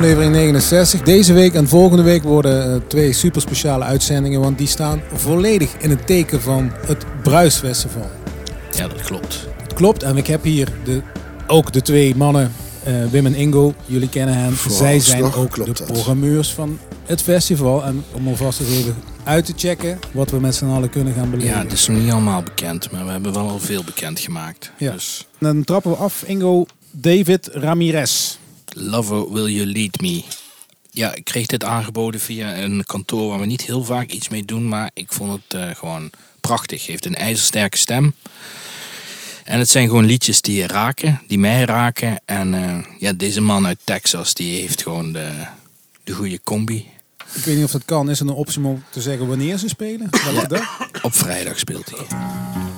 [0.00, 1.02] aflevering 69.
[1.02, 5.74] Deze week en volgende week worden uh, twee super speciale uitzendingen, want die staan volledig
[5.78, 8.10] in het teken van het Bruisfestival.
[8.76, 9.46] Ja, dat klopt.
[9.62, 11.02] Het klopt en ik heb hier de,
[11.46, 12.52] ook de twee mannen,
[12.88, 13.74] uh, Wim en Ingo.
[13.86, 14.56] Jullie kennen hen.
[14.68, 15.86] Zij zijn ook de dat.
[15.86, 17.84] programmeurs van het festival.
[17.84, 18.94] En om alvast eens even
[19.24, 21.54] uit te checken wat we met z'n allen kunnen gaan beleven.
[21.54, 24.72] Ja, het is nog niet allemaal bekend, maar we hebben wel al veel bekend gemaakt.
[24.78, 24.92] Ja.
[24.92, 25.26] Dus.
[25.38, 28.38] Dan trappen we af, Ingo, David Ramirez.
[28.74, 30.22] Lover Will You Lead Me.
[30.90, 34.44] Ja, ik kreeg dit aangeboden via een kantoor waar we niet heel vaak iets mee
[34.44, 36.86] doen, maar ik vond het uh, gewoon prachtig.
[36.86, 38.14] Heeft een ijzersterke stem.
[39.44, 42.20] En het zijn gewoon liedjes die je raken, die mij raken.
[42.24, 45.30] En uh, ja, deze man uit Texas, die heeft gewoon de,
[46.04, 46.86] de goede combi.
[47.34, 48.10] Ik weet niet of dat kan.
[48.10, 50.08] Is er een optie om te zeggen wanneer ze spelen?
[50.24, 50.88] Welke dag?
[51.02, 52.69] Op vrijdag speelt hij.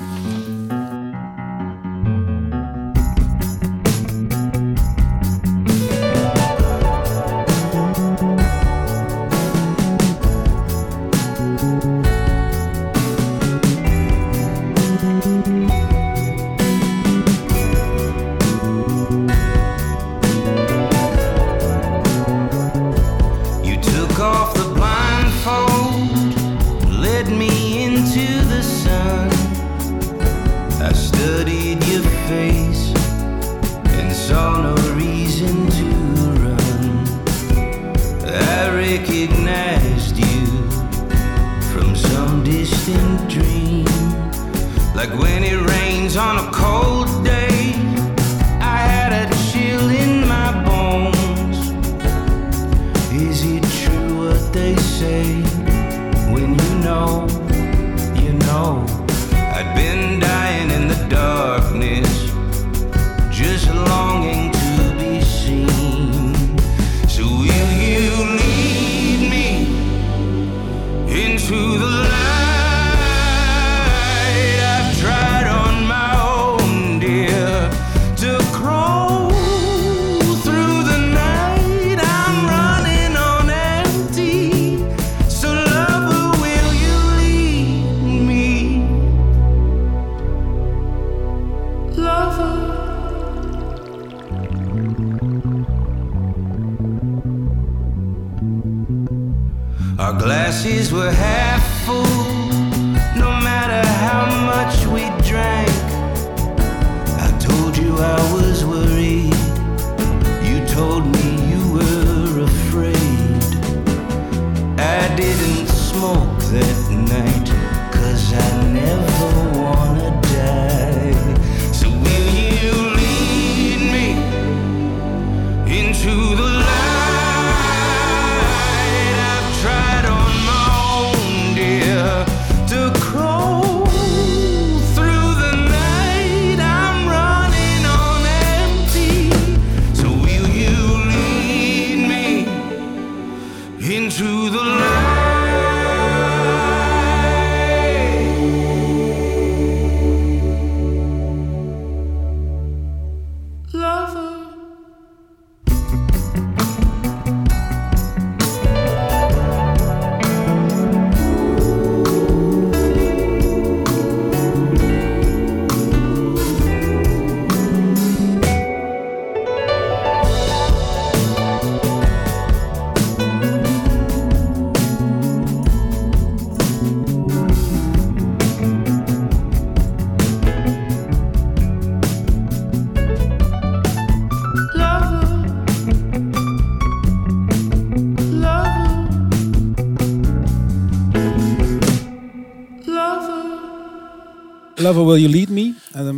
[194.95, 195.75] Will You Lead Me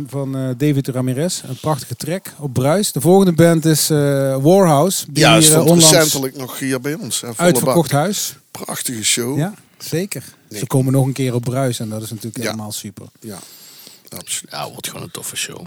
[0.07, 1.41] van uh, David Ramirez.
[1.43, 2.91] Een prachtige track op Bruis.
[2.91, 3.97] De volgende band is uh,
[4.41, 5.05] Warhouse.
[5.09, 7.23] Die ja, stond uh, recentelijk nog hier bij ons.
[7.35, 8.35] uitverkocht huis.
[8.51, 9.37] Prachtige show.
[9.37, 10.23] Ja, zeker.
[10.49, 13.05] Ze komen nog een keer op Bruis en dat is natuurlijk helemaal super.
[13.19, 13.39] Ja,
[14.09, 14.51] absoluut.
[14.51, 15.65] Ja, wordt gewoon een toffe show.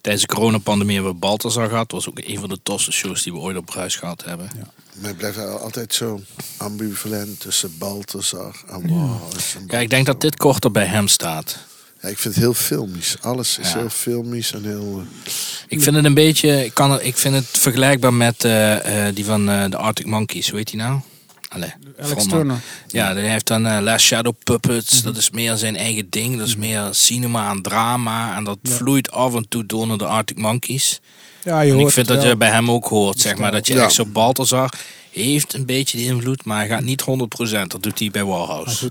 [0.00, 1.90] Tijdens de coronapandemie hebben we Balthazar gehad.
[1.90, 4.50] Dat was ook een van de tofste shows die we ooit op Bruis gehad hebben.
[4.56, 4.70] Ja.
[5.00, 6.20] Maar het blijft altijd zo
[6.56, 9.58] ambivalent tussen Balthazar en Warhouse.
[9.66, 11.58] Kijk, ik denk dat dit korter bij hem staat.
[12.04, 13.16] Ja, ik vind het heel filmisch.
[13.20, 15.02] Alles is heel filmisch en heel...
[15.24, 15.32] Eh,
[15.68, 16.64] ik vind het een beetje...
[16.64, 20.50] Ik, kan, het, ik vind het vergelijkbaar met eh, eh, die van de Arctic Monkeys.
[20.50, 21.00] weet je nou?
[21.48, 22.60] Alex Turner.
[22.88, 24.94] Ja, hij heeft dan uh, Last Shadow Puppets.
[24.94, 25.04] Mhm.
[25.04, 26.38] Dat is meer zijn eigen ding.
[26.38, 26.66] Dat is mhm.
[26.66, 28.36] meer cinema en drama.
[28.36, 31.00] En dat vloeit af en toe door naar de Arctic Monkeys.
[31.42, 33.52] Ja, je en hoort ik vind dat je bij hem ook hoort, zeg maar.
[33.52, 34.72] Dat je echt zo Balthazar
[35.10, 37.66] heeft een beetje de invloed, maar hij gaat niet 100%.
[37.66, 38.90] Dat doet hij bij Warhouse.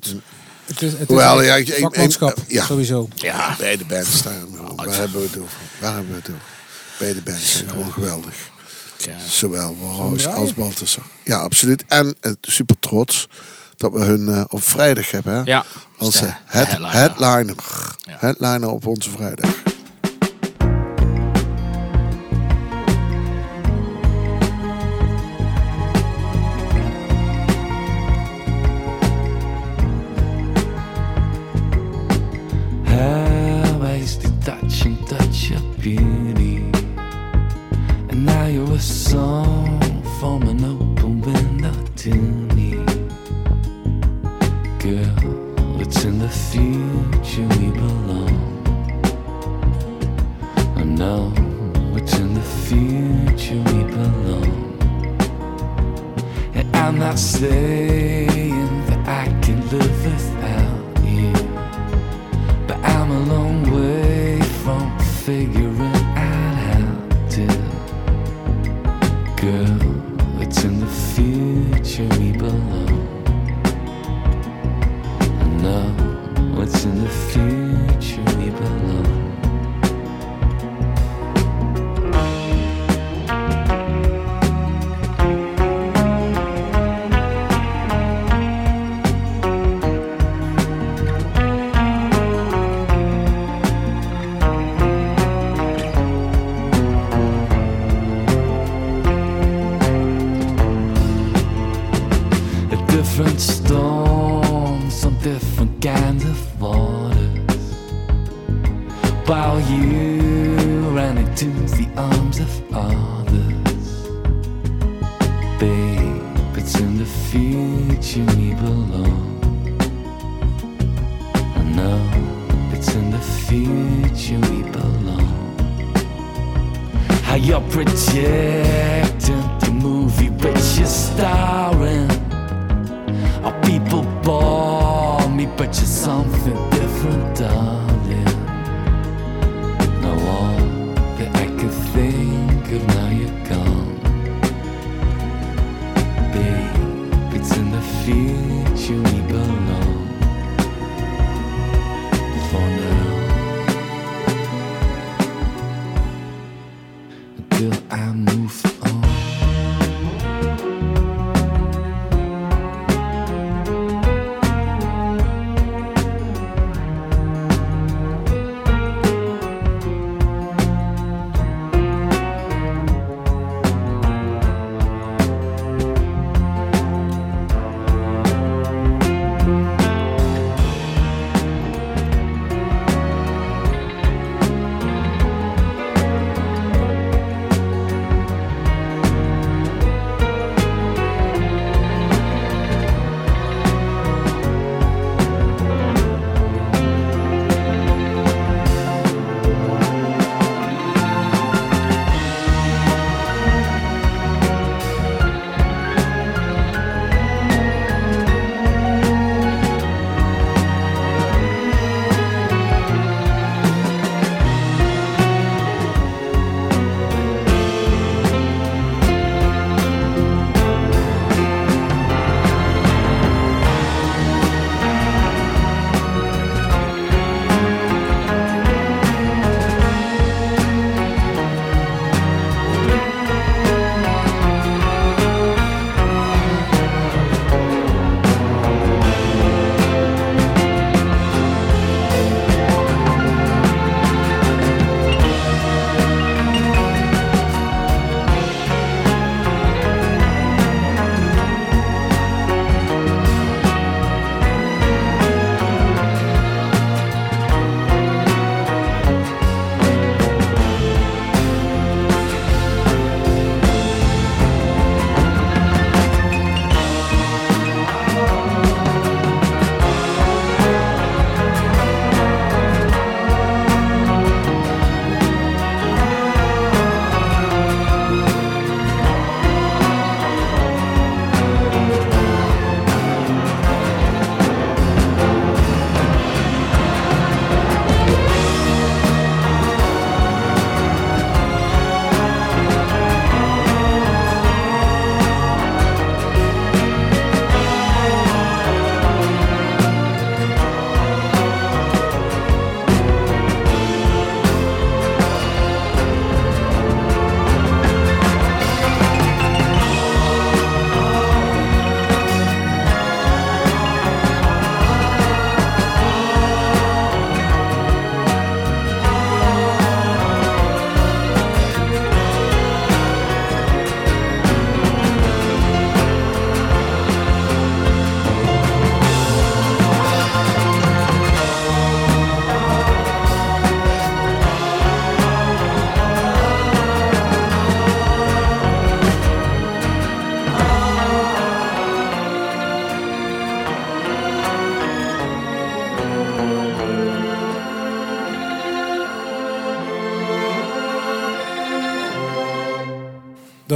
[0.65, 2.65] Het is, het ja, vakmanschap, ja.
[2.65, 3.07] sowieso.
[3.15, 4.48] Ja, bij de band staan.
[4.75, 5.57] Waar hebben we het over?
[5.80, 6.42] Waar hebben we het over?
[7.00, 8.36] Bij de band geweldig.
[8.98, 9.15] Ja.
[9.30, 11.04] Zowel Roos als Baltasar.
[11.24, 11.83] Ja, absoluut.
[11.88, 13.27] En eh, super trots
[13.77, 15.33] dat we hun eh, op vrijdag hebben.
[15.33, 15.42] Hè?
[15.44, 15.65] Ja.
[15.98, 17.56] Als headliner.
[18.10, 19.50] Headliner op onze vrijdag.
[46.34, 48.36] future we belong.
[50.76, 51.30] I know
[51.92, 54.52] what's in the future we belong.
[56.56, 58.53] And I'm not saying.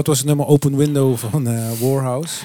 [0.07, 2.35] Was het nummer Open Window van uh, Warhouse.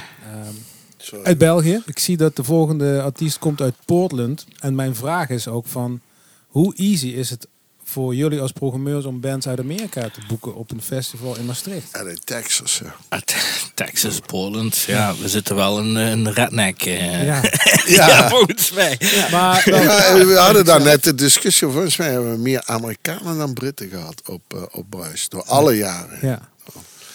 [0.46, 1.82] Um, uit België.
[1.86, 4.46] Ik zie dat de volgende artiest komt uit Portland.
[4.58, 6.00] En mijn vraag is ook van...
[6.46, 7.46] Hoe easy is het
[7.84, 11.92] voor jullie als programmeurs om bands uit Amerika te boeken op een festival in Maastricht?
[11.92, 12.94] En in Texas, ja.
[13.08, 13.34] Uit
[13.74, 14.76] Texas, Portland.
[14.76, 16.86] Ja, we zitten wel in een redneck.
[16.86, 17.24] Uh.
[17.24, 17.40] Ja.
[17.96, 18.06] ja.
[18.06, 18.96] ja, volgens mij.
[18.98, 19.28] Ja.
[19.30, 21.68] Maar, ja, we hadden daar net de discussie.
[21.68, 25.28] Volgens mij hebben we meer Amerikanen dan Britten gehad op, uh, op Bruis.
[25.28, 26.18] Door alle jaren.
[26.22, 26.50] Ja.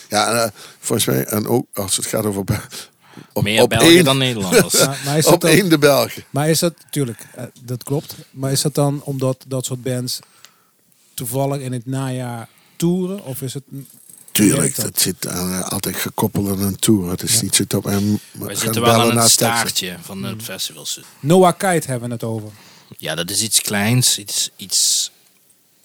[0.09, 0.49] Ja, uh,
[0.79, 2.43] volgens mij, en ook als het gaat over
[3.33, 4.73] op, Meer op Belgen één, dan Nederlanders.
[4.85, 6.23] maar, maar is op één de Belgen.
[6.29, 8.15] Maar is dat, natuurlijk, uh, dat klopt.
[8.31, 10.19] Maar is dat dan omdat dat soort bands
[11.13, 13.23] toevallig in het najaar toeren?
[13.23, 13.63] Of is het...
[14.31, 14.85] Tuurlijk, dat?
[14.85, 17.09] dat zit uh, altijd gekoppeld aan een tour.
[17.09, 17.41] Het is ja.
[17.41, 20.85] niet zo op en We zitten wel aan het staartje van het festival.
[21.19, 22.49] Noah Kite hebben we het over.
[22.97, 25.11] Ja, dat is iets kleins, iets, iets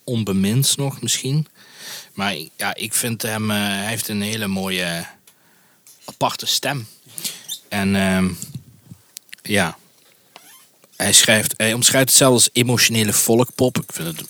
[0.04, 1.46] onbeminds nog misschien.
[2.12, 5.06] Maar ja, ik vind hem, uh, hij heeft een hele mooie
[6.04, 6.86] aparte stem.
[7.68, 8.24] En uh,
[9.42, 9.78] ja,
[10.96, 13.78] hij, schrijft, hij omschrijft het zelfs als emotionele folkpop.
[13.78, 14.26] Ik vind het,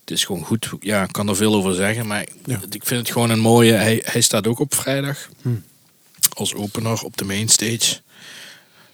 [0.00, 0.70] het is gewoon goed.
[0.80, 2.60] Ja, ik kan er veel over zeggen, maar ja.
[2.70, 3.72] ik vind het gewoon een mooie.
[3.72, 5.48] Hij, hij staat ook op vrijdag hm.
[6.32, 8.00] als opener op de mainstage.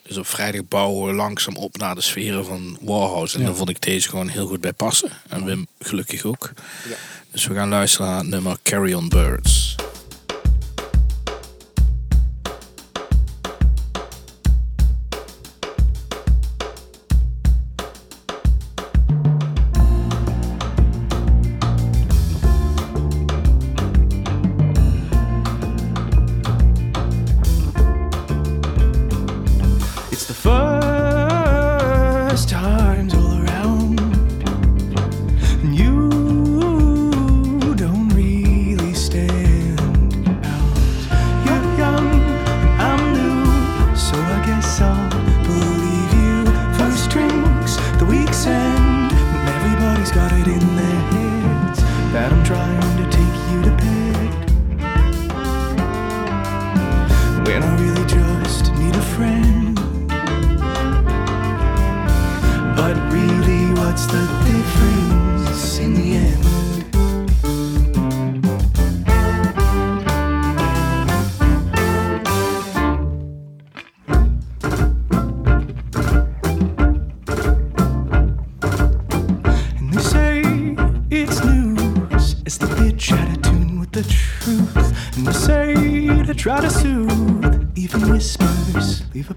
[0.09, 3.35] Dus op vrijdag bouwen we langzaam op naar de sferen van Warhouse.
[3.35, 3.47] En ja.
[3.47, 5.11] dan vond ik deze gewoon heel goed bij passen.
[5.29, 6.53] En Wim gelukkig ook.
[6.89, 6.95] Ja.
[7.31, 9.64] Dus we gaan luisteren naar het nummer Carry On Birds.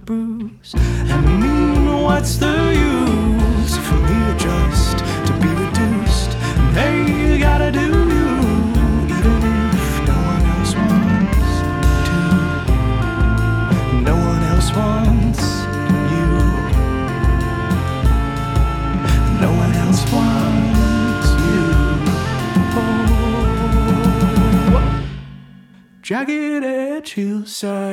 [0.06, 0.74] bruise.
[0.76, 3.27] And mean, what's the use?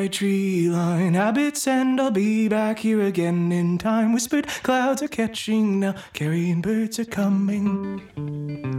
[0.07, 4.13] Tree line habits, and I'll be back here again in time.
[4.13, 8.73] Whispered clouds are catching now, carrying birds are coming.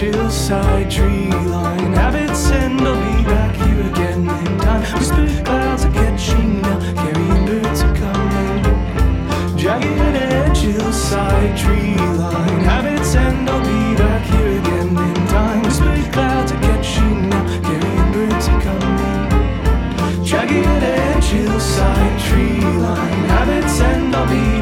[0.00, 1.92] Chillside tree line.
[1.92, 4.80] Habits end, I'll be back here again in time.
[4.94, 9.58] Whisper clouds are catching now, carrying birds are coming.
[9.58, 12.60] Jagged edge, hillside tree line.
[12.64, 15.62] Habits end, I'll be back here again in time.
[15.64, 20.24] Whisper clouds are catching now, carrying birds are coming.
[20.24, 23.24] Jagged edge, hillside tree line.
[23.28, 24.59] Habits end, I'll be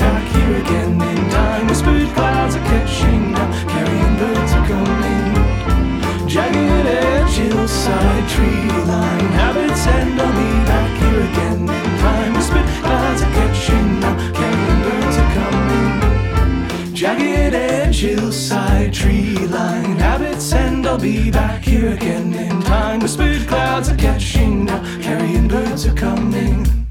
[21.00, 22.98] Be back here again in time.
[22.98, 26.86] Whispered clouds are catching now, carrying birds are coming.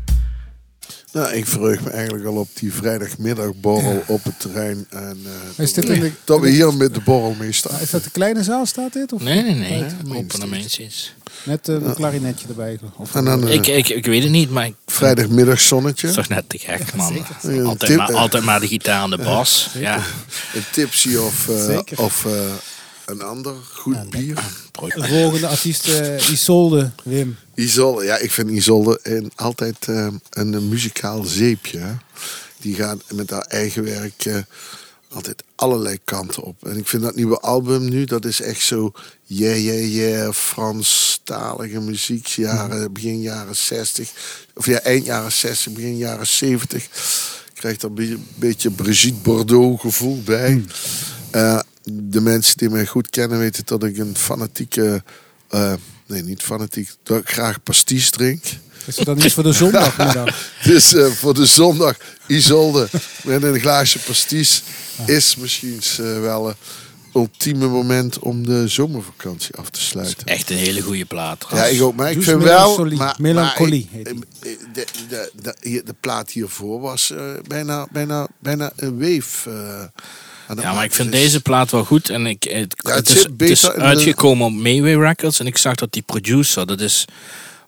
[1.12, 4.86] Nou, ik verheug me eigenlijk al op die vrijdagmiddagborrel op het terrein.
[4.90, 7.80] En, eh, is dit in de, dat we hier met de borrel mee staan.
[7.80, 9.14] Is dat de kleine zaal, staat dit?
[9.14, 9.22] Of?
[9.22, 9.84] Nee, nee, nee.
[9.84, 10.90] Oh, nee mensen.
[11.44, 12.80] Met eh, een clarinetje klarinetje erbij.
[12.96, 14.70] Of en dan, eh, ik, ik, ik weet het niet, maar...
[14.86, 16.12] Vrijdagmiddag zonnetje.
[16.12, 17.26] Toch net te gek, man.
[17.66, 19.70] Altijd, maar, altijd maar de gitaar en de bas.
[19.74, 19.96] Ja.
[20.54, 21.50] Een tipsy of...
[21.96, 22.26] of
[23.08, 24.36] een ander goed bier.
[24.96, 27.36] De volgende artiest, uh, Isolde, Wim.
[27.56, 31.98] Isolde, ja, ik vind Isolde een, altijd uh, een muzikaal zeepje.
[32.58, 34.38] Die gaat met haar eigen werk uh,
[35.10, 36.66] altijd allerlei kanten op.
[36.68, 38.92] En ik vind dat nieuwe album nu, dat is echt zo
[39.26, 42.28] yeah, yeah, yeah, Franstalige muziek.
[42.28, 42.92] Jaren, mhm.
[42.92, 44.12] begin jaren 60,
[44.54, 46.88] of ja, eind jaren 60, begin jaren 70.
[47.54, 50.63] Krijgt er een beetje Brigitte Bordeaux gevoel bij.
[51.36, 51.60] Uh,
[51.91, 55.04] de mensen die mij goed kennen weten dat ik een fanatieke,
[55.52, 55.73] uh,
[56.06, 58.43] nee niet fanatiek, dat ik graag pasties drink.
[58.86, 60.52] Is dat dan iets voor de zondagmiddag?
[60.63, 61.97] dus uh, voor de zondag,
[62.28, 62.88] Isolde
[63.23, 64.63] met een glaasje pasties
[65.06, 66.56] is misschien uh, wel een
[67.13, 70.28] ultieme moment om de zomervakantie af te sluiten.
[70.28, 71.45] echt een hele goede plaat.
[71.52, 72.86] Ja, ik ook, maar ik vind wel...
[72.86, 78.71] Maar, Melancholie maar de, de, de, de, de plaat hiervoor was uh, bijna, bijna, bijna
[78.76, 79.47] een weef
[80.56, 82.10] ja, maar ik vind deze plaat wel goed.
[82.10, 85.40] En ik, het, het, is, het is uitgekomen op Mayway Records.
[85.40, 87.06] En ik zag dat die producer, dat is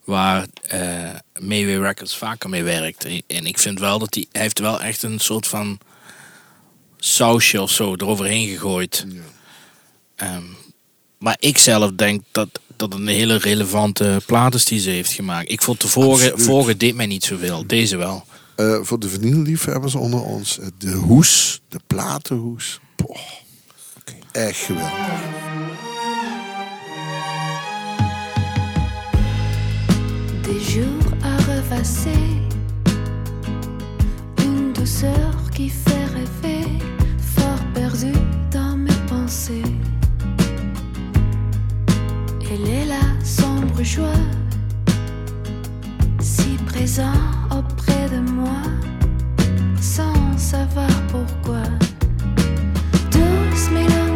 [0.04, 3.06] waar uh, Mayway Records vaker mee werkt.
[3.28, 5.80] En ik vind wel dat hij, hij heeft wel echt een soort van
[6.98, 9.06] sausje of zo eroverheen gegooid.
[10.18, 10.36] Ja.
[10.36, 10.58] Um,
[11.18, 15.52] maar ik zelf denk dat, dat een hele relevante plaat is die ze heeft gemaakt.
[15.52, 18.26] Ik vond de vorige, vorige deed mij niet zoveel, deze wel.
[18.60, 22.80] Uh, voor de vinylliefhebbers onder ons, de hoes, de platenhoes.
[22.96, 23.18] Poh,
[24.00, 24.20] okay.
[24.32, 24.92] Echt geweldig.
[30.42, 32.42] Des jours à revasser,
[34.38, 36.68] une douceur qui fait rêver,
[37.36, 38.12] fort perdu
[38.50, 39.76] dans mes pensées.
[42.52, 44.22] Elle est la sombre joie,
[46.40, 47.20] si présent
[47.52, 48.62] auprès de moi
[49.82, 51.64] sans savoir pourquoi.
[53.12, 54.09] Douce mélancolie,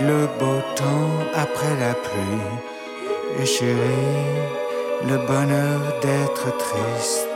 [0.00, 3.78] le beau temps après la pluie, et chérie,
[5.08, 7.33] le bonheur d'être triste.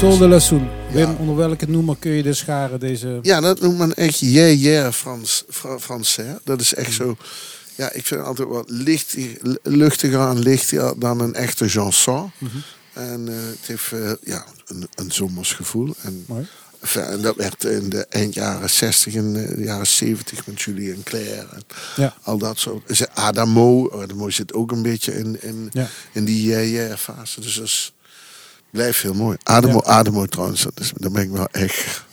[0.00, 0.40] Sol de la.
[0.92, 3.18] Wim, onder welke noemer kun je dus scharen deze...
[3.22, 6.34] Ja, dat noemt men echt yeah, yeah Frans, Fra Frans hè?
[6.44, 7.16] Dat is echt zo...
[7.76, 9.16] Ja, ik vind het altijd wat licht,
[9.62, 12.30] luchtiger en lichter dan een echte chanson.
[12.92, 15.94] En eh, het heeft eh, ja, een, een zomers gevoel.
[16.02, 16.26] En,
[16.80, 20.60] enfin, en dat werd in de eind jaren 60 en eh, de jaren 70 met
[20.62, 21.46] Julie en Claire.
[21.52, 21.62] En
[21.96, 22.14] Ja.
[22.22, 23.08] al dat soort.
[23.14, 25.88] Adamo, Adamo zit ook een beetje in, in, Ja.
[26.12, 27.40] in die yeah, yeah fase.
[27.40, 27.92] Dus dat is,
[28.70, 29.36] blijft heel mooi.
[29.42, 29.92] Ademo, Ja.
[29.92, 32.04] Ademo trouwens, dat is, daar ben ik wel echt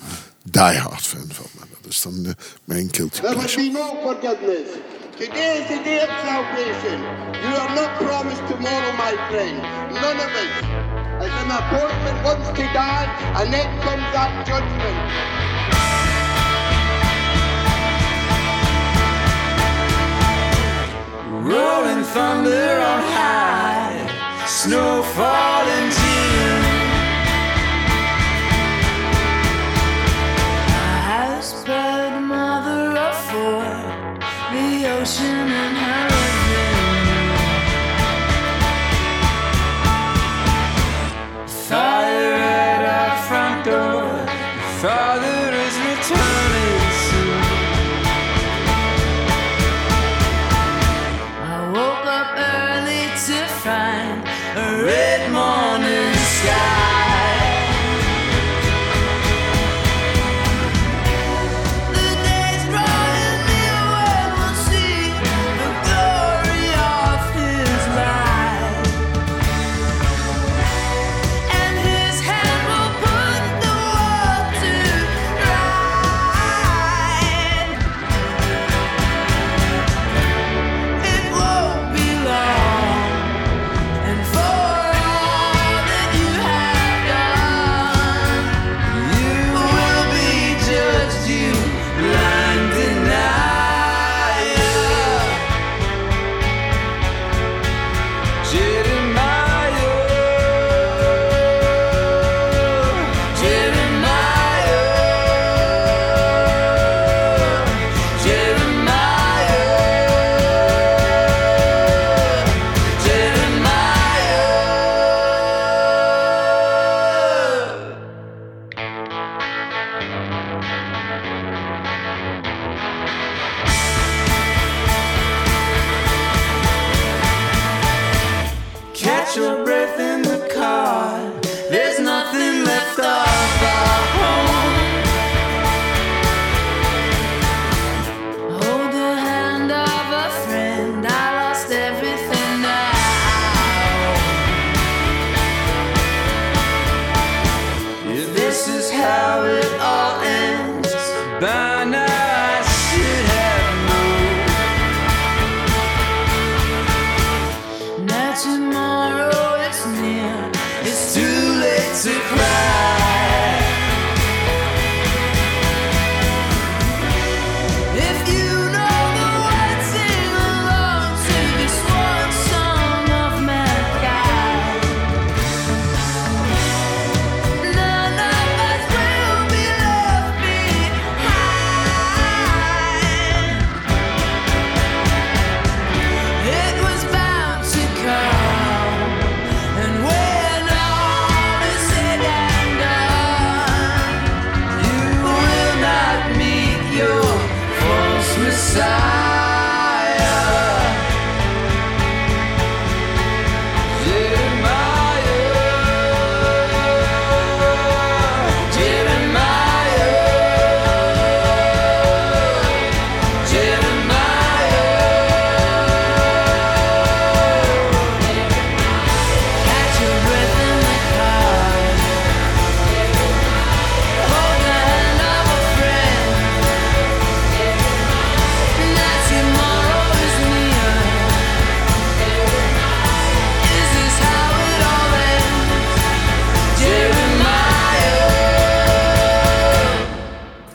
[0.43, 1.45] diehard fan van.
[1.57, 2.31] Maar dat is dan eh,
[2.63, 4.69] mijn guilty There will be no forgiveness.
[5.17, 6.99] Today is the day of salvation.
[7.43, 9.61] You are not promised tomorrow, my friend.
[10.01, 10.53] None of us.
[11.19, 14.97] As an appointment wants to die, and then comes that judgment.
[21.29, 25.89] Rolling thunder on high, snow falling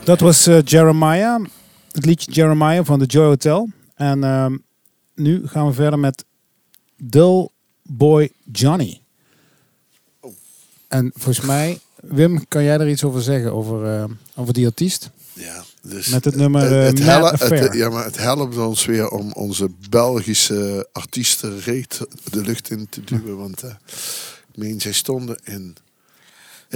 [0.05, 1.45] Dat was eh, Jeremiah.
[1.91, 3.69] Het liedje Jeremiah van de Joy Hotel.
[3.95, 4.57] En ehm,
[5.15, 6.25] nu gaan we verder met
[6.97, 7.49] Dull
[7.83, 9.01] Boy Johnny.
[10.87, 13.53] En volgens mij, Wim, kan jij er iets over zeggen?
[13.53, 14.03] Over, eh,
[14.35, 15.09] over die artiest?
[15.33, 17.61] Ja, dus Met het nummer, het, eh, het Mad hel- Affair.
[17.63, 21.99] het- ja, maar het helpt ons weer om onze Belgische artiesten reet
[22.31, 23.37] de lucht in te duwen.
[23.37, 23.75] Want ik
[24.55, 25.75] meen, zij stonden in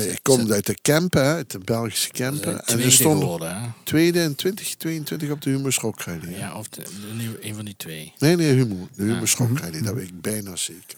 [0.05, 2.65] Ik kom uit de Kempen, uit de Belgische Kempen.
[2.65, 3.67] En er stond geworden, hè?
[3.83, 6.37] tweede in 2022 op de Humus Rock Rally.
[6.37, 8.13] Ja, of de, de nieuwe- een van die twee.
[8.19, 8.87] Nee, nee, Humo.
[8.95, 10.97] De Humus Rock Rally, dat weet ik bijna zeker.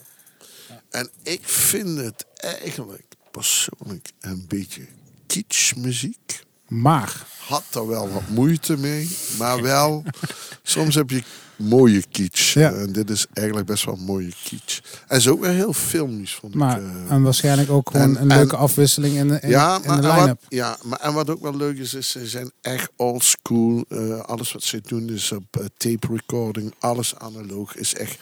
[0.89, 4.81] En ik vind het eigenlijk persoonlijk een beetje
[5.27, 6.43] kitschmuziek.
[6.67, 10.03] Maar, Had er wel wat moeite mee, maar wel...
[10.63, 11.23] soms heb je
[11.60, 12.54] mooie kitsch.
[12.54, 12.72] Ja.
[12.74, 14.80] En dit is eigenlijk best wel mooie kitsch.
[15.08, 16.88] En zo ook weer heel filmisch, vond maar ik.
[16.88, 17.12] eh.
[17.12, 20.02] en waarschijnlijk ook gewoon en- een leuke en- afwisseling in de, in, ja, in maar,
[20.02, 20.41] de en wat, line-up.
[20.48, 23.86] ja, maar en wat ook wel leuk is, is ze zijn echt old school.
[23.89, 28.17] Eh, alles wat ze doen is op eh, tape recording, alles analoog is echt.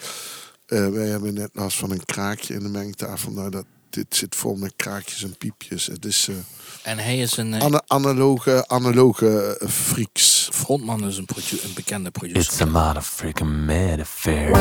[0.65, 3.31] eh, wij hebben net last van een kraakje in de mengtafel.
[3.31, 5.85] Nou, dat, dit zit vol met kraakjes en piepjes.
[5.85, 6.35] Het is eh,
[6.83, 10.49] En hij is een eh, ana- analoge, analoge eh, freaks.
[10.51, 12.41] frontman, is een, produ- een bekende producer.
[12.41, 14.51] It's a motherfucking mad affair.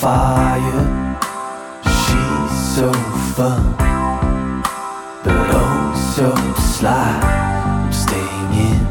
[0.00, 1.16] Fire.
[1.82, 2.92] She's so
[3.34, 3.72] fun,
[5.24, 7.20] but oh so sly.
[7.82, 8.86] I'm staying in,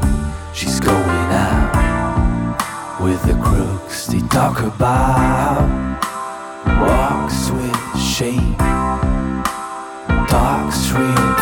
[0.53, 2.57] she's going out.
[3.01, 5.61] With the crooks they talk about.
[6.65, 8.55] Walks with shame,
[10.27, 11.34] talks real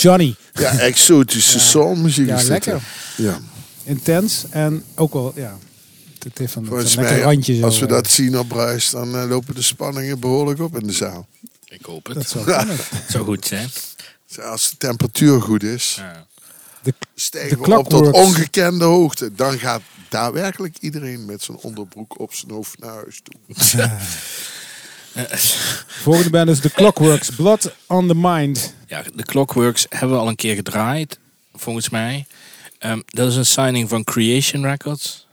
[0.00, 0.34] Johnny.
[0.52, 2.82] Ja, exotische soulmuziek Ja, is lekker.
[3.16, 3.40] Ja,
[3.84, 5.58] Intens en ook wel, ja.
[6.18, 7.64] Het heeft van volgens een lekker mij, randje zo.
[7.64, 10.92] als we dat zien op Bruis, dan eh, lopen de spanningen behoorlijk op in de
[10.92, 11.26] zaal.
[11.64, 12.14] Ik hoop het.
[12.14, 12.76] Dat zou kunnen.
[12.76, 13.68] Het zou goed zijn.
[14.42, 15.94] Als de temperatuur goed is.
[15.98, 16.26] Ja.
[16.82, 19.34] De, stijgen de we op tot ongekende hoogte.
[19.34, 23.90] Dan gaat daadwerkelijk iedereen met zijn onderbroek op zijn hoofd naar huis toe.
[26.02, 27.30] volgende band is The Clockworks.
[27.30, 28.74] Blood on the Mind.
[28.86, 31.18] Ja, de Clockworks hebben we al een keer gedraaid,
[31.54, 32.26] volgens mij.
[32.78, 35.26] Ehm, dat is een signing van Creation Records.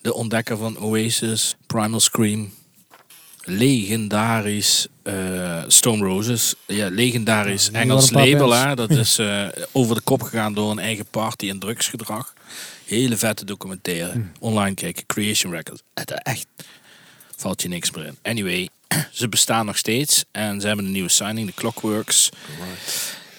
[0.00, 2.52] De ontdekker van Oasis, Primal Scream.
[3.42, 6.54] Legendarisch eh, Stone Roses.
[6.66, 8.52] Ja, legendarisch Ja, Engels label.
[8.52, 8.74] Hè?
[8.74, 12.32] Dat is eh, over de kop gegaan door een eigen party en drugsgedrag.
[12.84, 14.12] Hele vette documentaire.
[14.12, 14.20] Hm.
[14.38, 15.82] Online kijken, Creation Records.
[15.94, 16.46] Het, echt
[17.36, 18.18] valt je niks meer in.
[18.22, 18.68] Anyway,
[19.12, 20.24] ze bestaan nog steeds.
[20.32, 22.28] En ze hebben een nieuwe signing, de Clockworks.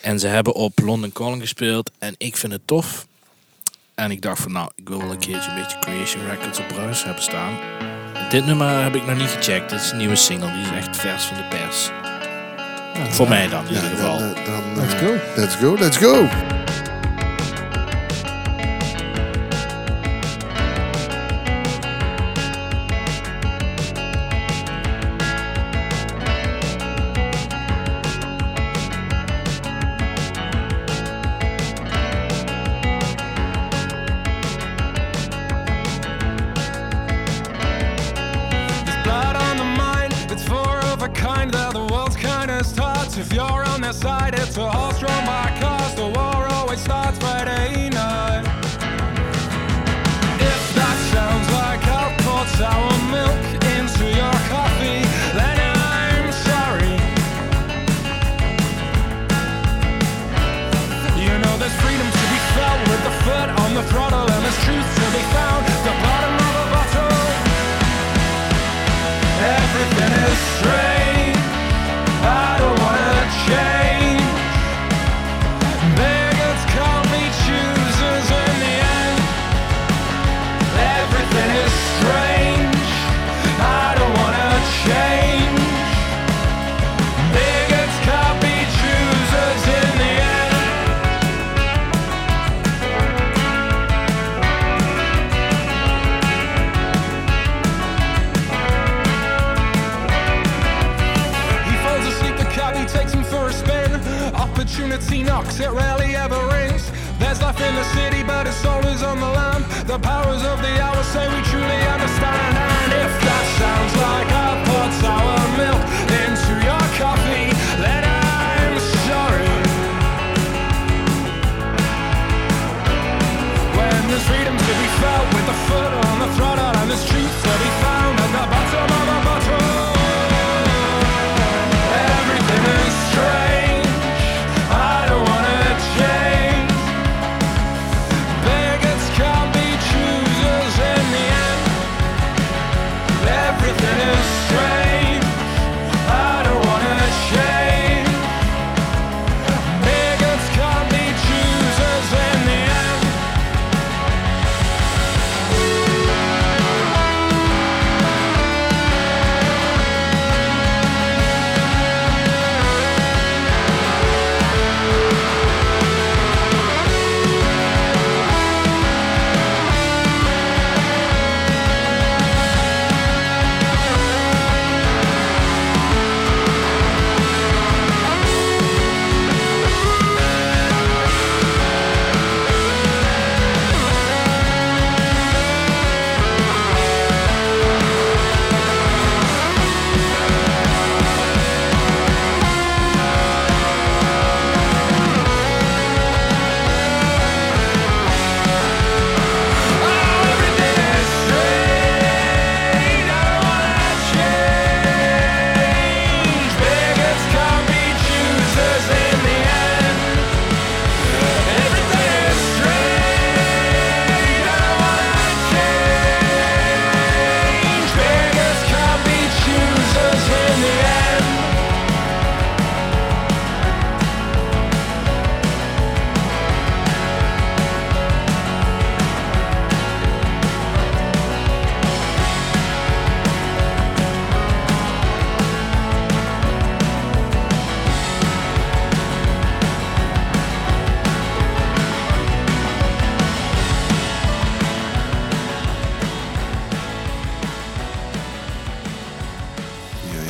[0.02, 1.92] En ze hebben op London Calling gespeeld.
[2.00, 3.08] En ik vind het tof.
[3.96, 6.68] En ik dacht van nou, ik wil wel een keertje een beetje Creation Records op
[6.68, 7.58] Bruis hebben staan.
[8.30, 9.70] Dit nummer heb ik nog niet gecheckt.
[9.70, 10.52] Dit is een nieuwe single.
[10.52, 11.90] Die is echt vers van de pers.
[13.16, 14.18] Voor mij dan in Ja, ieder geval.
[14.20, 15.16] dan, eh, dan, Let's eh, go.
[15.36, 16.28] Let's go, let's go.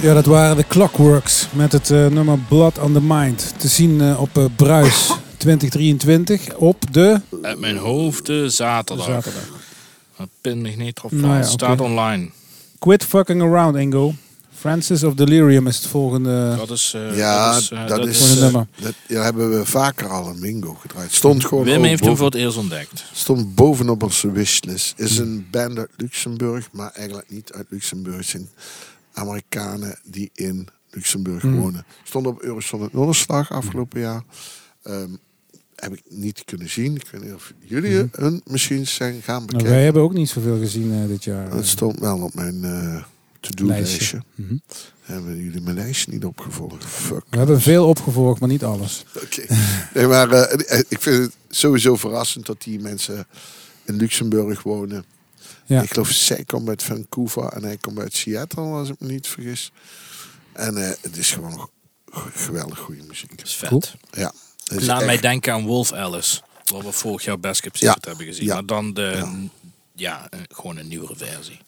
[0.01, 3.53] Ja, dat waren de Clockworks met het eh, nummer Blood on the Mind.
[3.57, 9.05] Te zien eh, op eh, Bruis 2023 op de Uit mijn hoofd de zaterdag.
[9.05, 9.43] zaterdag.
[10.17, 12.29] Dat pin me niet op Nou ja, Staat online.
[12.79, 14.13] Quit Fucking Around, Ingo.
[14.55, 16.55] Francis of Delirium is het volgende.
[16.57, 16.93] Dat is...
[16.95, 20.73] eh, Ja, dat is, eh, dat is, dat ja, hebben we vaker al een bingo
[20.73, 21.13] gedraaid.
[21.13, 23.03] Stond gewoon Wim heeft hem voor het eerst ontdekt.
[23.13, 24.93] stond bovenop onze wishlist.
[24.97, 28.25] Is een band uit Luxemburg, maar eigenlijk niet uit Luxemburg.
[28.25, 28.49] Zijn
[29.13, 31.85] Amerikanen die in Luxemburg wonen.
[32.03, 32.43] Stond op
[32.91, 34.23] Noorderslag afgelopen jaar.
[34.83, 35.09] Ehm,
[35.75, 36.95] heb ik niet kunnen zien.
[36.95, 38.09] Ik weet niet of jullie Hmm.
[38.11, 39.71] hun misschien zijn gaan Nou, bekijken.
[39.71, 41.51] wij hebben ook niet zoveel gezien eh, dit jaar.
[41.51, 43.03] Het stond wel op mijn eh
[43.39, 43.97] to-do lijstje.
[43.97, 44.23] Lijstje.
[44.35, 44.55] Mhm.
[45.01, 46.85] Hebben jullie mijn lijstje niet opgevolgd?
[46.85, 47.23] Fuck.
[47.29, 49.05] We hebben veel opgevolgd, maar niet alles.
[49.23, 49.45] Oké.
[49.93, 53.27] Nee, maar eh, ik vind het sowieso verrassend dat die mensen
[53.85, 55.05] in Luxemburg wonen.
[55.71, 55.81] Ja.
[55.81, 59.27] Ik geloof, zij komt uit Vancouver en hij komt uit Seattle, als ik me niet
[59.27, 59.71] vergis.
[60.53, 61.69] En eh, het is gewoon
[62.33, 63.37] geweldig goede muziek.
[63.37, 63.69] Dat is vet.
[63.69, 63.83] Cool.
[64.11, 64.33] Ja.
[64.63, 66.41] het is Laat echt- mij denken aan Wolf Alice.
[66.71, 67.69] Wat we vorig jaar Best Ja.
[67.73, 68.45] Secret hebben gezien.
[68.45, 68.53] Ja.
[68.53, 69.01] Maar dan de...
[69.01, 69.33] Ja.
[69.95, 71.59] Ja, eh, gewoon een nieuwere versie.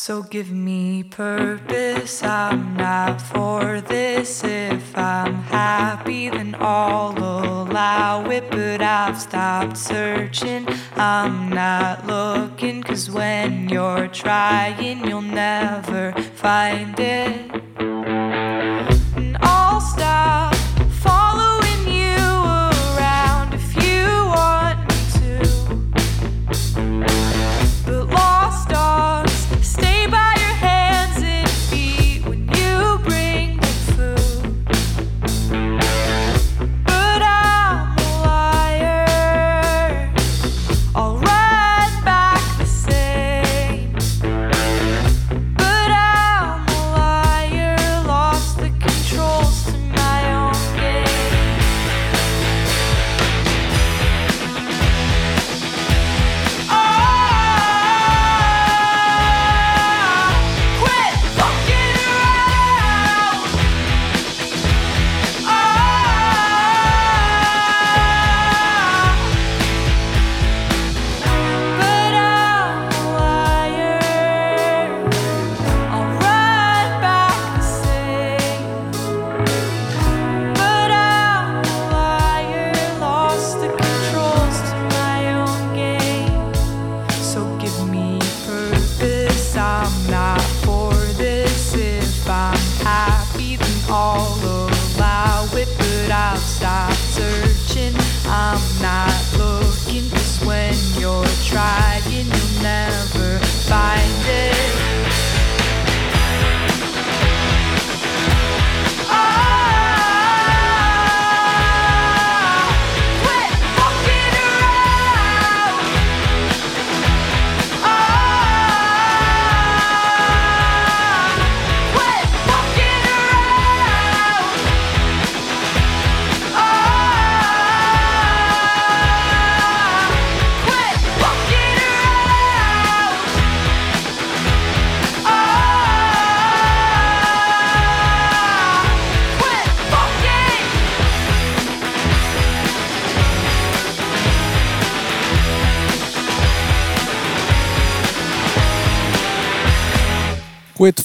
[0.00, 4.44] So give me purpose, I'm not for this.
[4.44, 8.48] If I'm happy, then I'll allow it.
[8.48, 12.80] But I've stopped searching, I'm not looking.
[12.82, 17.50] Cause when you're trying, you'll never find it.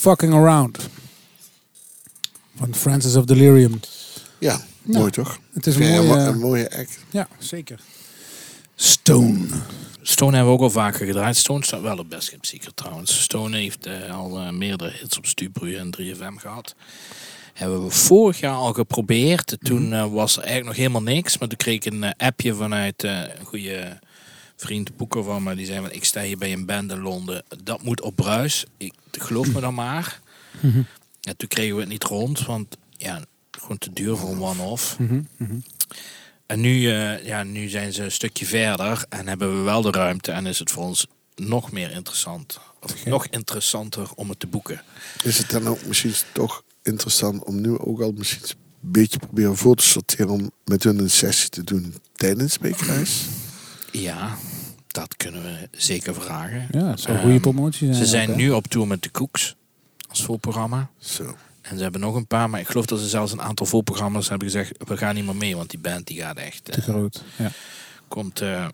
[0.04, 0.90] Fucking Around.
[2.56, 3.80] Van Francis of Delirium.
[4.40, 5.40] Ja, mooi toch?
[5.54, 6.02] Het is een mooie...
[6.08, 7.00] mo- een mooie act.
[7.10, 7.80] Ja, zeker.
[8.76, 9.46] Stone.
[10.02, 11.38] Stone hebben we ook al vaker gedraaid.
[11.38, 13.22] Stone staat wel op Best Kept Secret trouwens.
[13.24, 16.76] Stone heeft eh, al eh, meerdere hits op Stubru en 3FM gehad.
[17.54, 19.58] Hebben we vorig jaar al geprobeerd.
[19.60, 21.38] Toen eh, was er eigenlijk nog helemaal niks.
[21.38, 24.00] Maar toen kreeg ik een appje vanuit eh, een goede
[24.64, 25.56] vriend Boeker van me.
[25.56, 27.44] Die zei, van, ik sta hier bij een band in Londen.
[27.64, 28.66] Dat moet op Bruis.
[28.78, 30.22] Ik geloof me dan maar.
[31.22, 32.46] En toen kregen we het niet rond.
[32.46, 34.98] Want ja, gewoon te duur voor een one-off.
[36.46, 39.92] En nu, eh, ja, nu zijn ze een stukje verder en hebben we wel de
[39.92, 42.60] ruimte en is het voor ons nog meer interessant.
[42.82, 44.82] Of nog interessanter om het te boeken.
[45.24, 49.58] Is het dan ook misschien toch interessant om nu ook al misschien een beetje proberen
[49.58, 53.22] voor te sorteren om met hun een sessie te doen tijdens Beekreis?
[53.92, 54.38] Ja,
[54.94, 56.68] dat kunnen we zeker vragen.
[56.72, 57.96] Ja, het zou een Ehm, goede promotie zijn.
[58.06, 59.56] Ze zijn nu op tour met de Koeks
[60.10, 60.90] als voorprogramma.
[61.00, 61.36] Zo.
[61.62, 64.30] En ze hebben nog een paar, maar ik geloof dat ze zelfs een aantal voorprogramma's
[64.30, 66.70] hebben gezegd, we gaan niet meer mee, want die band die gaat echt...
[66.70, 67.24] eh, Te groot.
[67.36, 67.50] Ja.
[68.08, 68.68] komt, eh,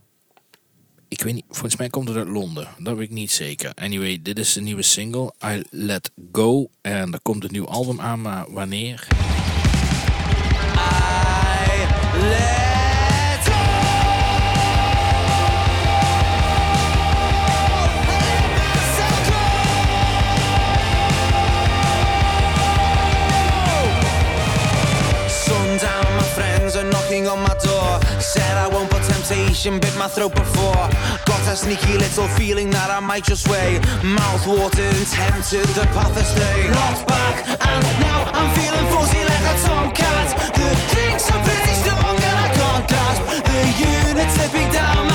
[1.08, 2.68] ik weet niet, volgens mij komt het uit Londen.
[2.78, 3.72] Dat weet ik niet zeker.
[3.76, 6.70] Anyway, dit is de nieuwe single, I Let Go.
[6.82, 9.08] En er komt een nieuw album aan, maar wanneer?
[12.30, 12.59] let
[27.10, 28.00] knocking on my door.
[28.22, 30.90] Said I won't, put temptation bit my throat before.
[31.26, 33.80] Got a sneaky little feeling that I might just sway.
[34.04, 36.70] Mouth watered and tempted the path to stay.
[36.70, 40.28] Locked back, and now I'm feeling fuzzy like a tomcat.
[40.54, 43.60] The drinks are pretty strong, and I can't grasp the
[44.14, 45.09] unit's tipping down.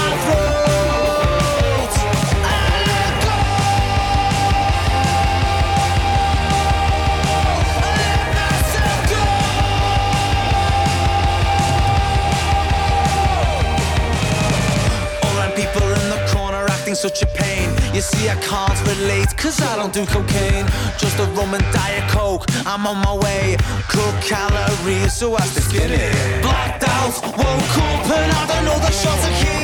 [16.94, 17.68] Such a pain.
[17.94, 20.66] You see, I can't relate, cause I don't do cocaine.
[20.98, 23.56] Just a rum and diet coke, I'm on my way.
[23.88, 26.10] Cook calories so as to skinny.
[26.42, 29.63] Blacked out, woke up, and I don't know the shot of tequila.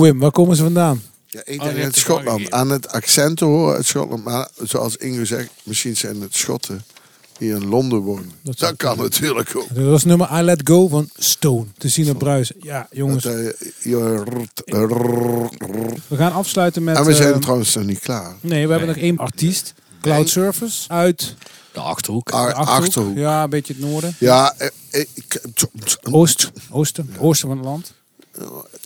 [0.00, 1.02] Nou Wim, waar komen ze vandaan?
[1.26, 2.50] Ja, ik Oh, denk je uit Schotland.
[2.50, 4.24] Aan het accent te horen uit Schotland.
[4.24, 6.84] Maar zoals Ingo zegt, misschien zijn het Schotten
[7.38, 8.32] die in Londen wonen.
[8.42, 9.74] Dat kan natuurlijk ook.
[9.74, 11.66] Dat was nummer I Let Go van Stone.
[11.78, 12.52] Te zien op Bruis.
[12.60, 13.22] Ja, jongens.
[13.22, 13.50] Dat, eh,
[13.82, 14.90] je rrt, rrr,
[15.58, 15.94] rrr.
[16.08, 16.96] We gaan afsluiten met...
[16.96, 18.34] En we zijn eh, trouwens nog niet klaar.
[18.40, 19.74] Nee, we hebben nog één artiest.
[20.00, 21.34] Cloud Surface uit
[21.72, 22.30] De Achterhoek.
[22.30, 22.86] Ar- de Achterhoek.
[22.86, 23.16] Achterhoek.
[23.16, 24.16] Ja, een beetje het noorden.
[24.18, 24.68] Ja, eh,
[25.14, 25.40] ik,
[26.10, 27.92] Oost, oosten, oosten van het land.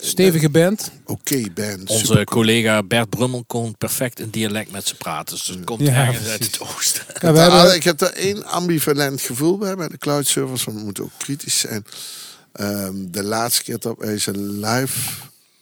[0.01, 0.91] Stevige band.
[1.05, 1.91] Oké, band.
[1.91, 2.25] Onze super.
[2.25, 5.35] collega Bert Brummel kon perfect een dialect met ze praten.
[5.37, 7.03] Dus het komt Ja, ergens uit het oosten.
[7.21, 10.65] Ja, we Ah, hebben, Ik heb daar één ambivalent gevoel bij, bij de cloud servers.
[10.65, 11.85] Want we moeten ook kritisch zijn.
[12.53, 15.11] Ehm, de laatste keer dat wij ze live...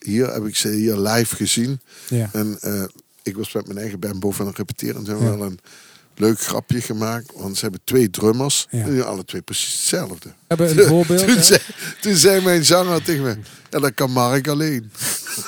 [0.00, 1.80] Hier heb ik ze hier live gezien.
[2.08, 2.28] ja.
[2.32, 2.82] En eh,
[3.22, 5.06] ik was met mijn eigen band boven aan het repeteren.
[5.06, 5.18] En Ja.
[5.36, 5.58] wel een
[6.16, 7.30] leuk grapje gemaakt.
[7.36, 8.66] Want ze hebben twee drummers.
[8.70, 8.82] Ja.
[8.82, 10.28] En die alle twee precies hetzelfde.
[10.28, 11.26] we hebben een voorbeeld.
[11.26, 11.60] toen, zei,
[12.00, 13.36] toen zei mijn zanger tegen me...
[13.70, 14.90] Ja, dat kan Mark alleen.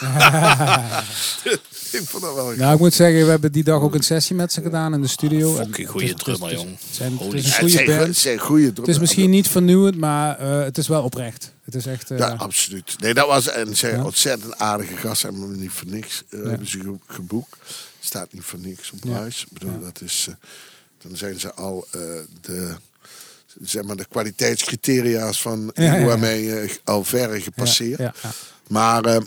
[1.92, 2.52] ik vond dat wel...
[2.56, 5.00] Nou, ik moet zeggen, we hebben die dag ook een sessie met ze gedaan in
[5.00, 5.54] de studio.
[5.54, 6.68] Fucking goede drummer, jong.
[6.70, 7.50] Het, zijn, het Holy is een.
[7.50, 8.06] Ja, goede band.
[8.06, 8.86] het zijn goede drummers.
[8.86, 11.52] Het is misschien niet vernieuwend, maar eh, het is wel oprecht.
[11.64, 12.10] Het is echt...
[12.10, 12.94] eh, Ja, absoluut.
[12.98, 14.04] Nee, dat was en zij Ja.
[14.04, 15.22] ontzettend aardige gast.
[15.22, 16.48] Hebben we niet voor niks eh, Ja.
[16.48, 17.56] hebben ze ge- geboekt.
[18.14, 19.42] Staat niet voor niks op prijs.
[19.42, 20.34] Ik bedoel, dat is, eh,
[20.98, 22.00] dan zijn ze al eh,
[22.40, 22.74] de,
[23.62, 25.94] zeg maar de kwaliteitscriteria's van Ja,
[26.62, 27.98] eh, al verre gepasseerd.
[27.98, 28.14] Ja,
[28.68, 29.20] Maar eh,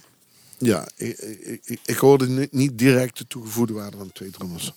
[0.57, 1.17] ja, ik,
[1.63, 4.71] ik, ik, hoorde ni- niet direct de toegevoegde waarde van twee drummers.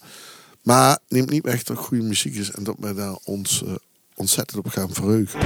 [0.63, 3.65] Maar neemt niet weg dat goede muziek is en dat wij daar ons
[4.15, 5.41] ontzettend op gaan verheugen.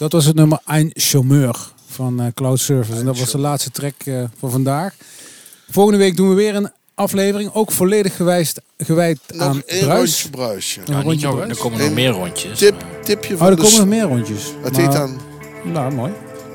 [0.00, 2.98] Dat was het nummer Ein Chômeur van uh, Cloud Service.
[2.98, 4.94] En dat was de laatste track uh, voor vandaag.
[5.70, 7.52] Volgende week doen we weer een aflevering.
[7.52, 9.98] Ook volledig gewijst, gewijd nog aan één Bruis.
[9.98, 10.80] rondje bruisje.
[10.86, 12.58] Nou, nog, er komen nog meer rondjes.
[12.58, 14.52] Tip, tipje Oh, van er de komen nog meer rondjes.
[14.62, 15.20] Maar- heet dan
[15.64, 16.12] Nou, mooi.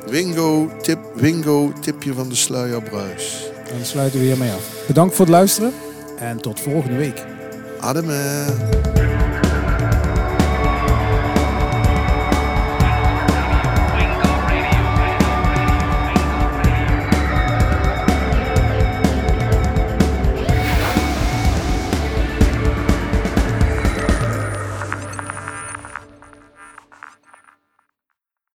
[0.10, 3.38] Wingo, tip, Wingo, tipje van de sluier bruis.
[3.70, 4.70] Dan sluiten we hiermee af.
[4.88, 5.74] Bedankt voor het luisteren.
[6.20, 7.26] En tot volgende week.
[7.80, 8.46] Ademen.